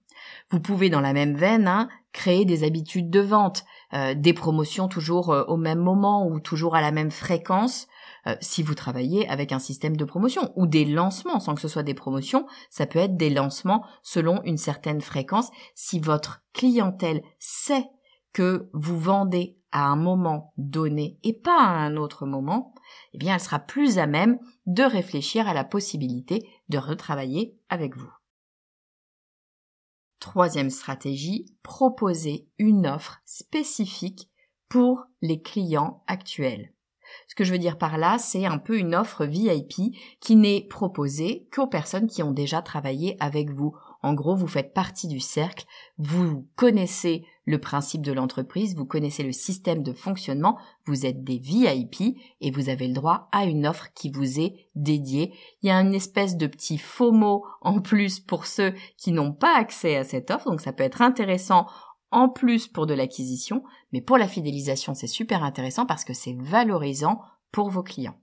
Vous 0.55 0.61
pouvez 0.61 0.89
dans 0.89 1.01
la 1.01 1.11
même 1.11 1.35
veine 1.35 1.67
hein, 1.67 1.89
créer 2.13 2.45
des 2.45 2.63
habitudes 2.63 3.09
de 3.09 3.19
vente, 3.19 3.65
euh, 3.93 4.13
des 4.15 4.31
promotions 4.31 4.87
toujours 4.87 5.31
euh, 5.33 5.43
au 5.49 5.57
même 5.57 5.79
moment 5.79 6.25
ou 6.29 6.39
toujours 6.39 6.77
à 6.77 6.81
la 6.81 6.91
même 6.91 7.11
fréquence. 7.11 7.87
Euh, 8.25 8.37
si 8.39 8.63
vous 8.63 8.73
travaillez 8.73 9.27
avec 9.27 9.51
un 9.51 9.59
système 9.59 9.97
de 9.97 10.05
promotion 10.05 10.53
ou 10.55 10.65
des 10.65 10.85
lancements 10.85 11.41
sans 11.41 11.55
que 11.55 11.61
ce 11.61 11.67
soit 11.67 11.83
des 11.83 11.93
promotions, 11.93 12.47
ça 12.69 12.85
peut 12.85 12.99
être 12.99 13.17
des 13.17 13.29
lancements 13.29 13.83
selon 14.01 14.41
une 14.45 14.57
certaine 14.57 15.01
fréquence. 15.01 15.51
Si 15.75 15.99
votre 15.99 16.41
clientèle 16.53 17.21
sait 17.37 17.89
que 18.31 18.69
vous 18.71 18.97
vendez 18.97 19.57
à 19.73 19.87
un 19.87 19.97
moment 19.97 20.53
donné 20.55 21.19
et 21.23 21.33
pas 21.33 21.59
à 21.59 21.67
un 21.67 21.97
autre 21.97 22.25
moment, 22.25 22.73
eh 23.11 23.17
bien, 23.17 23.33
elle 23.33 23.41
sera 23.41 23.59
plus 23.59 23.97
à 23.97 24.07
même 24.07 24.39
de 24.67 24.83
réfléchir 24.83 25.49
à 25.49 25.53
la 25.53 25.65
possibilité 25.65 26.47
de 26.69 26.77
retravailler 26.77 27.57
avec 27.67 27.97
vous. 27.97 28.09
Troisième 30.19 30.69
stratégie, 30.69 31.45
proposer 31.61 32.47
une 32.57 32.87
offre 32.87 33.21
spécifique 33.25 34.29
pour 34.69 35.05
les 35.21 35.41
clients 35.41 36.03
actuels. 36.07 36.73
Ce 37.27 37.35
que 37.35 37.43
je 37.43 37.51
veux 37.51 37.59
dire 37.59 37.77
par 37.77 37.97
là, 37.97 38.17
c'est 38.17 38.45
un 38.45 38.57
peu 38.57 38.77
une 38.77 38.95
offre 38.95 39.25
VIP 39.25 39.95
qui 40.19 40.35
n'est 40.35 40.61
proposée 40.61 41.47
qu'aux 41.51 41.67
personnes 41.67 42.07
qui 42.07 42.23
ont 42.23 42.31
déjà 42.31 42.61
travaillé 42.61 43.15
avec 43.19 43.51
vous. 43.51 43.75
En 44.05 44.13
gros, 44.13 44.35
vous 44.35 44.45
faites 44.45 44.71
partie 44.71 45.07
du 45.07 45.19
cercle, 45.19 45.65
vous 45.97 46.47
connaissez 46.55 47.25
le 47.45 47.59
principe 47.59 48.03
de 48.03 48.11
l'entreprise, 48.11 48.75
vous 48.75 48.85
connaissez 48.85 49.23
le 49.23 49.31
système 49.31 49.81
de 49.81 49.93
fonctionnement, 49.93 50.59
vous 50.85 51.07
êtes 51.07 51.23
des 51.23 51.39
VIP 51.39 52.15
et 52.39 52.51
vous 52.51 52.69
avez 52.69 52.87
le 52.87 52.93
droit 52.93 53.27
à 53.31 53.45
une 53.45 53.65
offre 53.65 53.87
qui 53.95 54.11
vous 54.11 54.39
est 54.39 54.69
dédiée. 54.75 55.33
Il 55.63 55.69
y 55.69 55.71
a 55.71 55.81
une 55.81 55.95
espèce 55.95 56.37
de 56.37 56.45
petit 56.45 56.77
faux 56.77 57.11
mot 57.11 57.45
en 57.61 57.81
plus 57.81 58.19
pour 58.19 58.45
ceux 58.45 58.75
qui 58.95 59.11
n'ont 59.11 59.33
pas 59.33 59.57
accès 59.57 59.95
à 59.95 60.03
cette 60.03 60.29
offre, 60.29 60.51
donc 60.51 60.61
ça 60.61 60.71
peut 60.71 60.83
être 60.83 61.01
intéressant 61.01 61.65
en 62.11 62.29
plus 62.29 62.67
pour 62.67 62.85
de 62.85 62.93
l'acquisition, 62.93 63.63
mais 63.91 64.01
pour 64.01 64.19
la 64.19 64.27
fidélisation, 64.27 64.93
c'est 64.93 65.07
super 65.07 65.43
intéressant 65.43 65.87
parce 65.87 66.05
que 66.05 66.13
c'est 66.13 66.37
valorisant 66.39 67.21
pour 67.51 67.71
vos 67.71 67.81
clients. 67.81 68.21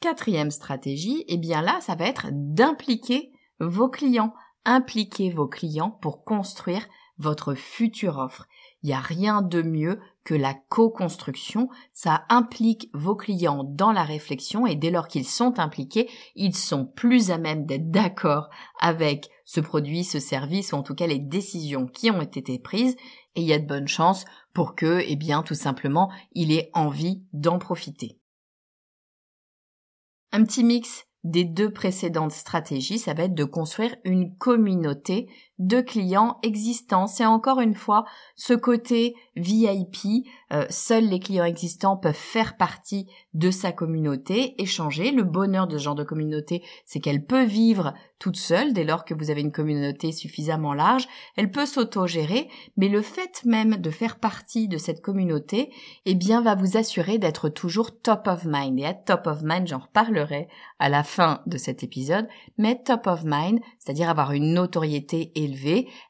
Quatrième 0.00 0.50
stratégie, 0.50 1.24
eh 1.28 1.36
bien 1.36 1.62
là, 1.62 1.78
ça 1.80 1.94
va 1.94 2.06
être 2.06 2.26
d'impliquer 2.32 3.30
vos 3.60 3.88
clients. 3.88 4.34
Impliquez 4.64 5.30
vos 5.30 5.48
clients 5.48 5.90
pour 5.90 6.24
construire 6.24 6.86
votre 7.18 7.54
future 7.54 8.18
offre. 8.18 8.46
Il 8.82 8.88
n'y 8.88 8.92
a 8.92 9.00
rien 9.00 9.42
de 9.42 9.60
mieux 9.62 9.98
que 10.24 10.34
la 10.34 10.54
co-construction. 10.54 11.68
Ça 11.92 12.24
implique 12.28 12.90
vos 12.94 13.16
clients 13.16 13.64
dans 13.64 13.92
la 13.92 14.04
réflexion 14.04 14.66
et 14.66 14.76
dès 14.76 14.90
lors 14.90 15.08
qu'ils 15.08 15.26
sont 15.26 15.58
impliqués, 15.58 16.08
ils 16.36 16.54
sont 16.54 16.86
plus 16.86 17.30
à 17.30 17.38
même 17.38 17.66
d'être 17.66 17.90
d'accord 17.90 18.50
avec 18.78 19.28
ce 19.44 19.60
produit, 19.60 20.04
ce 20.04 20.20
service 20.20 20.72
ou 20.72 20.76
en 20.76 20.82
tout 20.82 20.94
cas 20.94 21.06
les 21.06 21.18
décisions 21.18 21.86
qui 21.86 22.10
ont 22.10 22.22
été 22.22 22.58
prises 22.58 22.96
et 23.34 23.40
il 23.40 23.46
y 23.46 23.52
a 23.52 23.58
de 23.58 23.66
bonnes 23.66 23.88
chances 23.88 24.24
pour 24.52 24.74
que, 24.74 25.02
eh 25.06 25.16
bien, 25.16 25.42
tout 25.42 25.54
simplement, 25.54 26.10
il 26.32 26.52
ait 26.52 26.70
envie 26.74 27.22
d'en 27.32 27.58
profiter. 27.58 28.18
Un 30.32 30.44
petit 30.44 30.64
mix 30.64 31.07
des 31.24 31.44
deux 31.44 31.72
précédentes 31.72 32.32
stratégies, 32.32 32.98
ça 32.98 33.14
va 33.14 33.24
être 33.24 33.34
de 33.34 33.44
construire 33.44 33.96
une 34.04 34.36
communauté 34.36 35.28
de 35.58 35.80
clients 35.80 36.38
existants. 36.42 37.06
C'est 37.06 37.26
encore 37.26 37.60
une 37.60 37.74
fois 37.74 38.04
ce 38.36 38.54
côté 38.54 39.14
VIP. 39.36 40.26
Euh, 40.52 40.66
seuls 40.70 41.08
les 41.08 41.20
clients 41.20 41.44
existants 41.44 41.96
peuvent 41.96 42.14
faire 42.14 42.56
partie 42.56 43.06
de 43.34 43.50
sa 43.50 43.72
communauté, 43.72 44.60
échanger. 44.60 45.10
Le 45.10 45.22
bonheur 45.22 45.66
de 45.66 45.78
ce 45.78 45.82
genre 45.84 45.94
de 45.94 46.04
communauté, 46.04 46.62
c'est 46.86 47.00
qu'elle 47.00 47.24
peut 47.24 47.44
vivre 47.44 47.94
toute 48.18 48.36
seule 48.36 48.72
dès 48.72 48.84
lors 48.84 49.04
que 49.04 49.14
vous 49.14 49.30
avez 49.30 49.40
une 49.40 49.52
communauté 49.52 50.12
suffisamment 50.12 50.74
large. 50.74 51.06
Elle 51.36 51.50
peut 51.50 51.66
s'auto-gérer, 51.66 52.48
mais 52.76 52.88
le 52.88 53.02
fait 53.02 53.42
même 53.44 53.76
de 53.76 53.90
faire 53.90 54.18
partie 54.18 54.68
de 54.68 54.78
cette 54.78 55.00
communauté, 55.00 55.70
eh 56.04 56.14
bien, 56.14 56.40
va 56.42 56.54
vous 56.54 56.76
assurer 56.76 57.18
d'être 57.18 57.48
toujours 57.48 58.00
top 58.00 58.26
of 58.26 58.44
mind. 58.44 58.78
Et 58.80 58.86
à 58.86 58.94
top 58.94 59.26
of 59.26 59.42
mind, 59.42 59.68
j'en 59.68 59.78
reparlerai 59.78 60.48
à 60.78 60.88
la 60.88 61.02
fin 61.02 61.42
de 61.46 61.58
cet 61.58 61.82
épisode, 61.82 62.28
mais 62.56 62.82
top 62.82 63.06
of 63.06 63.22
mind, 63.24 63.60
c'est-à-dire 63.78 64.08
avoir 64.08 64.32
une 64.32 64.52
notoriété 64.52 65.32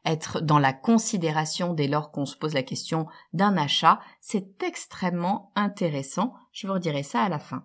être 0.04 0.40
dans 0.40 0.58
la 0.58 0.72
considération 0.72 1.74
dès 1.74 1.88
lors 1.88 2.10
qu'on 2.10 2.26
se 2.26 2.36
pose 2.36 2.54
la 2.54 2.62
question 2.62 3.06
d'un 3.32 3.56
achat, 3.56 4.00
c'est 4.20 4.62
extrêmement 4.62 5.52
intéressant. 5.54 6.34
Je 6.52 6.66
vous 6.66 6.74
redirai 6.74 7.02
ça 7.02 7.22
à 7.22 7.28
la 7.28 7.38
fin. 7.38 7.64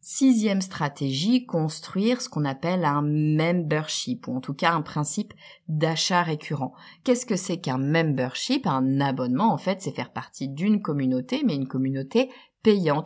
Sixième 0.00 0.62
stratégie, 0.62 1.44
construire 1.44 2.22
ce 2.22 2.28
qu'on 2.28 2.44
appelle 2.44 2.84
un 2.84 3.02
membership, 3.02 4.28
ou 4.28 4.36
en 4.36 4.40
tout 4.40 4.54
cas 4.54 4.72
un 4.72 4.80
principe 4.80 5.34
d'achat 5.66 6.22
récurrent. 6.22 6.72
Qu'est-ce 7.04 7.26
que 7.26 7.36
c'est 7.36 7.60
qu'un 7.60 7.78
membership? 7.78 8.66
Un 8.66 9.00
abonnement, 9.00 9.52
en 9.52 9.58
fait, 9.58 9.82
c'est 9.82 9.94
faire 9.94 10.12
partie 10.12 10.48
d'une 10.48 10.80
communauté, 10.80 11.42
mais 11.44 11.56
une 11.56 11.68
communauté 11.68 12.30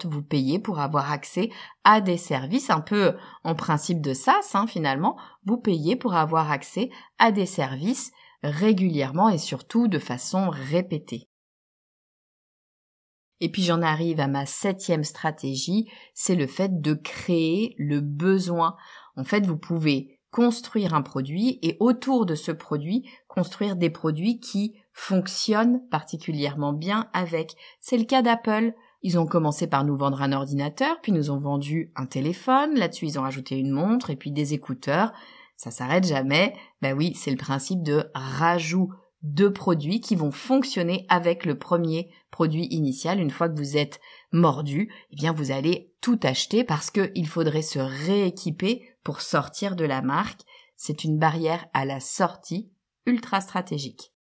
Vous 0.05 0.23
payez 0.23 0.59
pour 0.59 0.81
avoir 0.81 1.13
accès 1.13 1.51
à 1.85 2.01
des 2.01 2.17
services, 2.17 2.71
un 2.71 2.81
peu 2.81 3.15
en 3.45 3.55
principe 3.55 4.01
de 4.01 4.13
SaaS 4.13 4.53
hein, 4.55 4.67
finalement. 4.67 5.17
Vous 5.45 5.57
payez 5.57 5.97
pour 5.97 6.15
avoir 6.15 6.51
accès 6.51 6.91
à 7.19 7.33
des 7.33 7.47
services 7.47 8.13
régulièrement 8.43 9.29
et 9.29 9.39
surtout 9.39 9.89
de 9.89 9.99
façon 9.99 10.51
répétée. 10.51 11.29
Et 13.41 13.51
puis 13.51 13.63
j'en 13.63 13.83
arrive 13.83 14.21
à 14.21 14.29
ma 14.29 14.47
septième 14.47 15.05
stratégie, 15.05 15.91
c'est 16.15 16.37
le 16.37 16.47
fait 16.47 16.81
de 16.81 16.95
créer 16.95 17.75
le 17.79 18.01
besoin. 18.01 18.77
En 19.17 19.25
fait, 19.25 19.47
vous 19.47 19.57
pouvez 19.59 20.21
construire 20.31 20.95
un 20.95 21.03
produit 21.03 21.59
et 21.63 21.77
autour 21.81 22.25
de 22.25 22.35
ce 22.35 22.53
produit, 22.53 23.09
construire 23.29 23.77
des 23.77 23.91
produits 23.91 24.41
qui 24.41 24.77
fonctionnent 24.93 25.87
particulièrement 25.91 26.73
bien 26.73 27.11
avec. 27.13 27.55
C'est 27.81 27.99
le 27.99 28.05
cas 28.05 28.23
d'Apple. 28.23 28.75
Ils 29.03 29.19
ont 29.19 29.27
commencé 29.27 29.67
par 29.67 29.85
nous 29.85 29.97
vendre 29.97 30.23
un 30.23 30.33
ordinateur, 30.33 31.01
puis 31.03 31.13
nous 31.13 31.31
ont 31.31 31.39
vendu 31.39 31.91
un 31.97 32.07
téléphone, 32.07 32.75
là-dessus 32.75 33.07
ils 33.07 33.19
ont 33.19 33.23
rajouté 33.23 33.59
une 33.59 33.71
montre 33.71 34.11
et 34.11 34.17
puis 34.17 34.31
des 34.31 34.55
écouteurs. 34.55 35.13
Ça 35.57 35.71
s'arrête 35.71 36.07
jamais. 36.07 36.55
Ben 36.81 36.97
oui, 36.97 37.15
c'est 37.15 37.31
le 37.31 37.37
principe 37.37 37.83
de 37.83 38.11
rajout 38.15 38.93
de 39.23 39.49
produits 39.49 40.01
qui 40.01 40.17
vont 40.17 40.33
fonctionner 40.33 41.07
avec 41.09 41.45
le 41.45 41.57
premier 41.57 42.11
produit 42.31 42.67
initial. 42.71 43.21
Une 43.21 43.31
fois 43.31 43.49
que 43.49 43.57
vous 43.57 43.77
êtes 43.77 44.01
mordu, 44.33 44.93
eh 45.11 45.17
bien 45.17 45.33
vous 45.33 45.53
allez 45.53 45.93
tout 46.01 46.19
acheter 46.23 46.65
parce 46.65 46.91
qu'il 46.91 47.29
faudrait 47.29 47.63
se 47.63 47.79
rééquiper 47.79 48.89
pour 49.05 49.21
sortir 49.21 49.77
de 49.77 49.85
la 49.85 50.03
marque. 50.03 50.41
C'est 50.77 51.05
une 51.05 51.19
barrière 51.19 51.67
à 51.73 51.85
la 51.85 52.01
sortie 52.01 52.71
ultra 53.07 53.41
stratégique. 53.41 54.12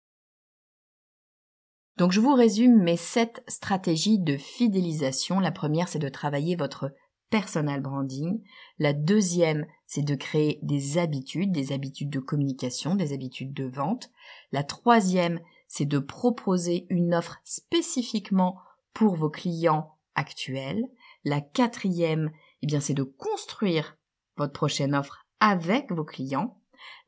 Donc 1.98 2.12
je 2.12 2.20
vous 2.20 2.34
résume 2.34 2.82
mes 2.82 2.96
sept 2.96 3.42
stratégies 3.48 4.18
de 4.18 4.36
fidélisation. 4.36 5.40
La 5.40 5.52
première, 5.52 5.88
c'est 5.88 5.98
de 5.98 6.08
travailler 6.08 6.56
votre 6.56 6.92
personal 7.30 7.80
branding. 7.80 8.42
La 8.78 8.92
deuxième, 8.92 9.66
c'est 9.86 10.04
de 10.04 10.14
créer 10.14 10.58
des 10.62 10.98
habitudes, 10.98 11.52
des 11.52 11.72
habitudes 11.72 12.10
de 12.10 12.20
communication, 12.20 12.94
des 12.94 13.12
habitudes 13.12 13.54
de 13.54 13.64
vente. 13.64 14.10
La 14.52 14.62
troisième, 14.62 15.40
c'est 15.66 15.86
de 15.86 15.98
proposer 15.98 16.86
une 16.90 17.14
offre 17.14 17.38
spécifiquement 17.44 18.58
pour 18.92 19.16
vos 19.16 19.30
clients 19.30 19.96
actuels. 20.14 20.84
La 21.24 21.40
quatrième, 21.40 22.30
eh 22.62 22.66
bien, 22.66 22.80
c'est 22.80 22.94
de 22.94 23.02
construire 23.02 23.96
votre 24.36 24.52
prochaine 24.52 24.94
offre 24.94 25.24
avec 25.40 25.90
vos 25.90 26.04
clients. 26.04 26.58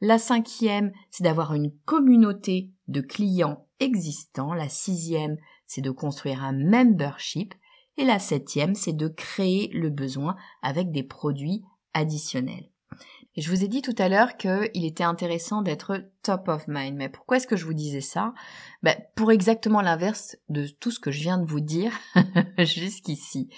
La 0.00 0.18
cinquième, 0.18 0.92
c'est 1.10 1.24
d'avoir 1.24 1.54
une 1.54 1.72
communauté 1.84 2.70
de 2.88 3.00
clients 3.00 3.66
existants. 3.80 4.54
La 4.54 4.68
sixième, 4.68 5.36
c'est 5.66 5.80
de 5.80 5.90
construire 5.90 6.42
un 6.42 6.52
membership. 6.52 7.54
Et 7.96 8.04
la 8.04 8.18
septième, 8.18 8.74
c'est 8.74 8.92
de 8.92 9.08
créer 9.08 9.68
le 9.72 9.90
besoin 9.90 10.36
avec 10.62 10.90
des 10.90 11.04
produits 11.04 11.62
additionnels. 11.92 12.68
Je 13.36 13.50
vous 13.50 13.64
ai 13.64 13.68
dit 13.68 13.82
tout 13.82 13.94
à 13.98 14.08
l'heure 14.08 14.36
qu'il 14.36 14.84
était 14.84 15.02
intéressant 15.02 15.62
d'être 15.62 16.04
top 16.22 16.48
of 16.48 16.68
mind. 16.68 16.96
Mais 16.96 17.08
pourquoi 17.08 17.38
est-ce 17.38 17.48
que 17.48 17.56
je 17.56 17.64
vous 17.64 17.74
disais 17.74 18.00
ça? 18.00 18.32
Ben, 18.82 18.96
Pour 19.16 19.32
exactement 19.32 19.80
l'inverse 19.80 20.36
de 20.48 20.66
tout 20.66 20.92
ce 20.92 21.00
que 21.00 21.10
je 21.10 21.20
viens 21.20 21.38
de 21.38 21.46
vous 21.46 21.60
dire 21.60 21.92
jusqu'ici. 22.58 23.48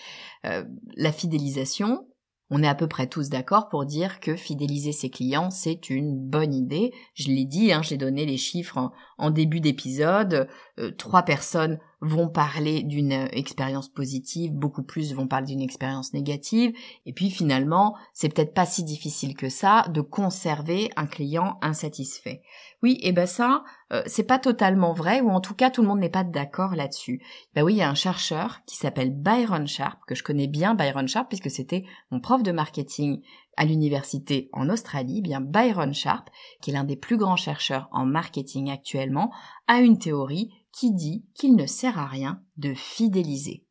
Euh, 0.47 0.65
la 0.97 1.13
fidélisation, 1.13 2.09
on 2.51 2.63
est 2.63 2.69
à 2.69 2.75
peu 2.75 2.87
près 2.87 3.09
tous 3.09 3.29
d'accord 3.29 3.69
pour 3.69 3.87
dire 3.87 4.21
que 4.21 4.37
fidéliser 4.37 4.93
ses 4.93 5.11
clients, 5.11 5.51
c'est 5.51 5.91
une 5.91 6.17
bonne 6.17 6.55
idée. 6.55 6.93
Je 7.15 7.29
l'ai 7.29 7.45
dit, 7.45 7.73
hein, 7.73 7.83
j'ai 7.83 7.97
donné 7.97 8.25
les 8.25 8.37
chiffres 8.37 8.93
en, 9.19 9.31
début 9.31 9.61
d'épisode. 9.61 10.49
Euh, 10.79 10.93
trois 10.93 11.23
personnes 11.23 11.81
vont 12.01 12.29
parler 12.29 12.83
d'une 12.83 13.13
expérience 13.13 13.89
positive, 13.89 14.53
beaucoup 14.53 14.83
plus 14.83 15.15
vont 15.15 15.27
parler 15.27 15.47
d'une 15.47 15.63
expérience 15.63 16.13
négative. 16.13 16.73
Et 17.05 17.13
puis 17.13 17.31
finalement, 17.31 17.97
c'est 18.13 18.29
peut-être 18.29 18.55
pas 18.55 18.67
si 18.67 18.85
difficile 18.85 19.35
que 19.35 19.49
ça 19.49 19.87
de 19.89 20.01
conserver 20.01 20.91
un 20.97 21.07
client 21.07 21.59
insatisfait. 21.63 22.43
Oui, 22.83 22.99
et 23.03 23.13
ben 23.13 23.27
ça, 23.27 23.65
euh, 23.93 24.03
c'est 24.07 24.25
pas 24.25 24.39
totalement 24.39 24.93
vrai, 24.93 25.21
ou 25.21 25.31
en 25.31 25.41
tout 25.41 25.55
cas 25.55 25.71
tout 25.71 25.83
le 25.83 25.89
monde 25.89 26.01
n'est 26.01 26.09
pas 26.09 26.25
d'accord 26.25 26.75
là-dessus. 26.75 27.23
Ben 27.55 27.63
oui, 27.63 27.75
il 27.75 27.79
y 27.79 27.83
a 27.83 27.91
un 27.91 27.95
chercheur 27.95 28.61
qui 28.67 28.77
s'appelle 28.77 29.11
Byron 29.11 29.67
Sharp, 29.67 30.01
que 30.07 30.15
je 30.15 30.25
connais 30.25 30.49
bien 30.49 30.75
Byron 30.75 31.07
Sharp 31.07 31.29
puisque 31.29 31.51
c'était 31.51 31.85
mon 32.11 32.21
prof 32.21 32.43
de 32.43 32.53
marketing 32.53 33.23
à 33.57 33.65
l'université 33.65 34.51
en 34.53 34.69
Australie, 34.69 35.23
bien 35.23 35.41
Byron 35.41 35.95
Sharp, 35.95 36.29
qui 36.61 36.71
est 36.71 36.75
l'un 36.75 36.85
des 36.85 36.97
plus 36.97 37.17
grands 37.17 37.37
chercheurs 37.37 37.89
en 37.93 38.05
marketing 38.05 38.71
actuellement, 38.71 39.31
a 39.69 39.81
une 39.81 39.99
théorie 39.99 40.51
qui 40.73 40.93
dit 40.93 41.25
qu'il 41.35 41.57
ne 41.57 41.67
sert 41.67 41.99
à 41.99 42.07
rien 42.07 42.43
de 42.57 42.75
fidéliser. 42.75 43.67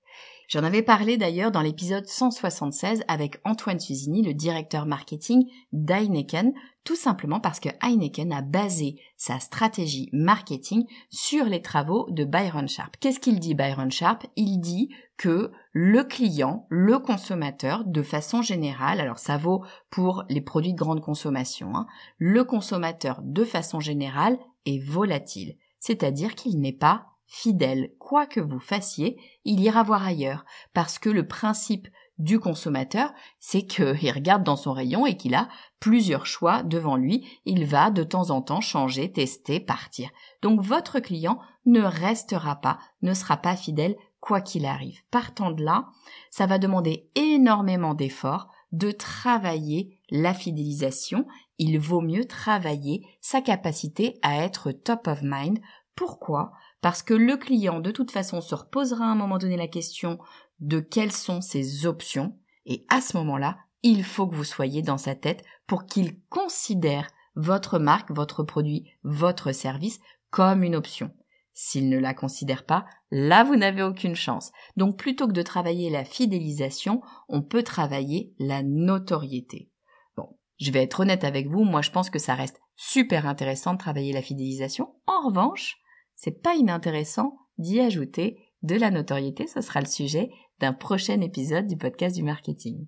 J'en 0.48 0.64
avais 0.64 0.84
parlé 0.84 1.18
d'ailleurs 1.18 1.52
dans 1.52 1.62
l'épisode 1.62 2.06
176 2.06 3.04
avec 3.08 3.40
Antoine 3.46 3.80
Suzini, 3.80 4.22
le 4.22 4.34
directeur 4.34 4.86
marketing 4.86 5.46
d'Heineken. 5.72 6.54
Tout 6.86 6.96
simplement 6.96 7.40
parce 7.40 7.60
que 7.60 7.70
Heineken 7.82 8.32
a 8.32 8.42
basé 8.42 9.02
sa 9.18 9.40
stratégie 9.40 10.08
marketing 10.14 10.86
sur 11.10 11.46
les 11.46 11.62
travaux 11.62 12.08
de 12.12 12.24
Byron 12.24 12.70
Sharp. 12.70 12.96
Qu'est-ce 13.00 13.20
qu'il 13.20 13.40
dit 13.40 13.56
Byron 13.56 13.92
Sharp? 13.92 14.26
Il 14.36 14.60
dit 14.60 14.94
que 15.18 15.52
le 15.74 16.04
client, 16.04 16.68
le 16.70 17.00
consommateur, 17.00 17.84
de 17.86 18.04
façon 18.04 18.42
générale, 18.44 19.02
alors 19.02 19.18
ça 19.18 19.38
vaut 19.38 19.66
pour 19.90 20.24
les 20.30 20.42
produits 20.42 20.74
de 20.74 20.80
grande 20.80 21.02
consommation, 21.02 21.76
hein, 21.76 21.88
le 22.18 22.44
consommateur 22.44 23.20
de 23.24 23.44
façon 23.44 23.80
générale 23.80 24.38
est 24.66 24.84
volatile, 24.84 25.58
c'est-à-dire 25.80 26.36
qu'il 26.36 26.60
n'est 26.60 26.72
pas 26.72 27.08
fidèle. 27.26 27.94
Quoi 27.98 28.28
que 28.28 28.40
vous 28.40 28.60
fassiez, 28.60 29.18
il 29.44 29.60
ira 29.60 29.82
voir 29.82 30.06
ailleurs, 30.06 30.46
parce 30.74 31.00
que 31.00 31.10
le 31.10 31.28
principe 31.28 31.88
du 32.18 32.40
consommateur, 32.40 33.14
c'est 33.40 33.66
qu'il 33.66 34.12
regarde 34.12 34.44
dans 34.44 34.56
son 34.56 34.72
rayon 34.72 35.06
et 35.06 35.18
qu'il 35.18 35.36
a 35.36 35.50
plusieurs 35.86 36.26
choix 36.26 36.64
devant 36.64 36.96
lui. 36.96 37.28
Il 37.46 37.64
va 37.64 37.92
de 37.92 38.02
temps 38.02 38.32
en 38.32 38.42
temps 38.42 38.60
changer, 38.60 39.12
tester, 39.12 39.60
partir. 39.60 40.10
Donc 40.42 40.60
votre 40.62 41.00
client 41.00 41.40
ne 41.68 41.82
restera 41.82 42.56
pas, 42.56 42.80
ne 43.04 43.14
sera 43.14 43.38
pas 43.38 43.56
fidèle 43.56 43.96
quoi 44.20 44.42
qu'il 44.42 44.66
arrive. 44.66 45.02
Partant 45.12 45.52
de 45.52 45.64
là, 45.64 45.86
ça 46.32 46.48
va 46.48 46.58
demander 46.58 47.12
énormément 47.14 47.94
d'efforts 47.94 48.50
de 48.72 48.90
travailler 48.90 50.00
la 50.10 50.34
fidélisation. 50.34 51.28
Il 51.60 51.78
vaut 51.78 52.02
mieux 52.02 52.26
travailler 52.26 53.06
sa 53.22 53.42
capacité 53.42 54.18
à 54.24 54.38
être 54.38 54.72
top 54.72 55.06
of 55.06 55.20
mind. 55.22 55.60
Pourquoi? 55.94 56.52
Parce 56.82 57.04
que 57.04 57.14
le 57.14 57.38
client, 57.38 57.80
de 57.80 57.92
toute 57.92 58.10
façon, 58.10 58.42
se 58.42 58.56
reposera 58.56 59.06
à 59.06 59.10
un 59.10 59.16
moment 59.16 59.38
donné 59.38 59.56
la 59.56 59.68
question 59.68 60.18
de 60.60 60.80
quelles 60.80 61.12
sont 61.12 61.42
ses 61.42 61.86
options 61.86 62.40
et 62.66 62.88
à 62.90 63.02
ce 63.02 63.16
moment-là, 63.18 63.60
il 63.86 64.04
faut 64.04 64.26
que 64.26 64.34
vous 64.34 64.44
soyez 64.44 64.82
dans 64.82 64.98
sa 64.98 65.14
tête 65.14 65.46
pour 65.68 65.86
qu'il 65.86 66.20
considère 66.30 67.08
votre 67.36 67.78
marque, 67.78 68.10
votre 68.10 68.42
produit, 68.42 68.90
votre 69.04 69.52
service 69.52 70.00
comme 70.32 70.64
une 70.64 70.76
option. 70.76 71.12
S'il 71.54 71.88
ne 71.90 72.00
la 72.00 72.16
considère 72.16 72.66
pas, 72.66 72.86
là 73.12 73.44
vous 73.44 73.56
n'avez 73.56 73.84
aucune 73.84 74.16
chance. 74.16 74.52
Donc 74.76 74.98
plutôt 74.98 75.28
que 75.28 75.34
de 75.34 75.42
travailler 75.44 75.92
la 75.92 76.04
fidélisation, 76.04 77.04
on 77.30 77.44
peut 77.44 77.62
travailler 77.62 78.34
la 78.40 78.64
notoriété. 78.64 79.70
Bon, 80.18 80.36
je 80.60 80.72
vais 80.72 80.82
être 80.82 81.02
honnête 81.02 81.24
avec 81.24 81.48
vous, 81.48 81.64
moi 81.64 81.84
je 81.84 81.92
pense 81.92 82.10
que 82.10 82.18
ça 82.18 82.34
reste 82.34 82.60
super 82.76 83.28
intéressant 83.28 83.74
de 83.74 83.80
travailler 83.80 84.14
la 84.14 84.24
fidélisation. 84.24 84.96
En 85.06 85.28
revanche, 85.28 85.78
c'est 86.16 86.42
pas 86.42 86.56
inintéressant 86.56 87.38
d'y 87.60 87.80
ajouter 87.80 88.40
de 88.64 88.76
la 88.78 88.90
notoriété, 88.90 89.46
ce 89.46 89.62
sera 89.62 89.80
le 89.80 89.86
sujet 89.86 90.32
d'un 90.60 90.74
prochain 90.74 91.22
épisode 91.22 91.68
du 91.68 91.78
podcast 91.78 92.16
du 92.16 92.24
marketing. 92.24 92.88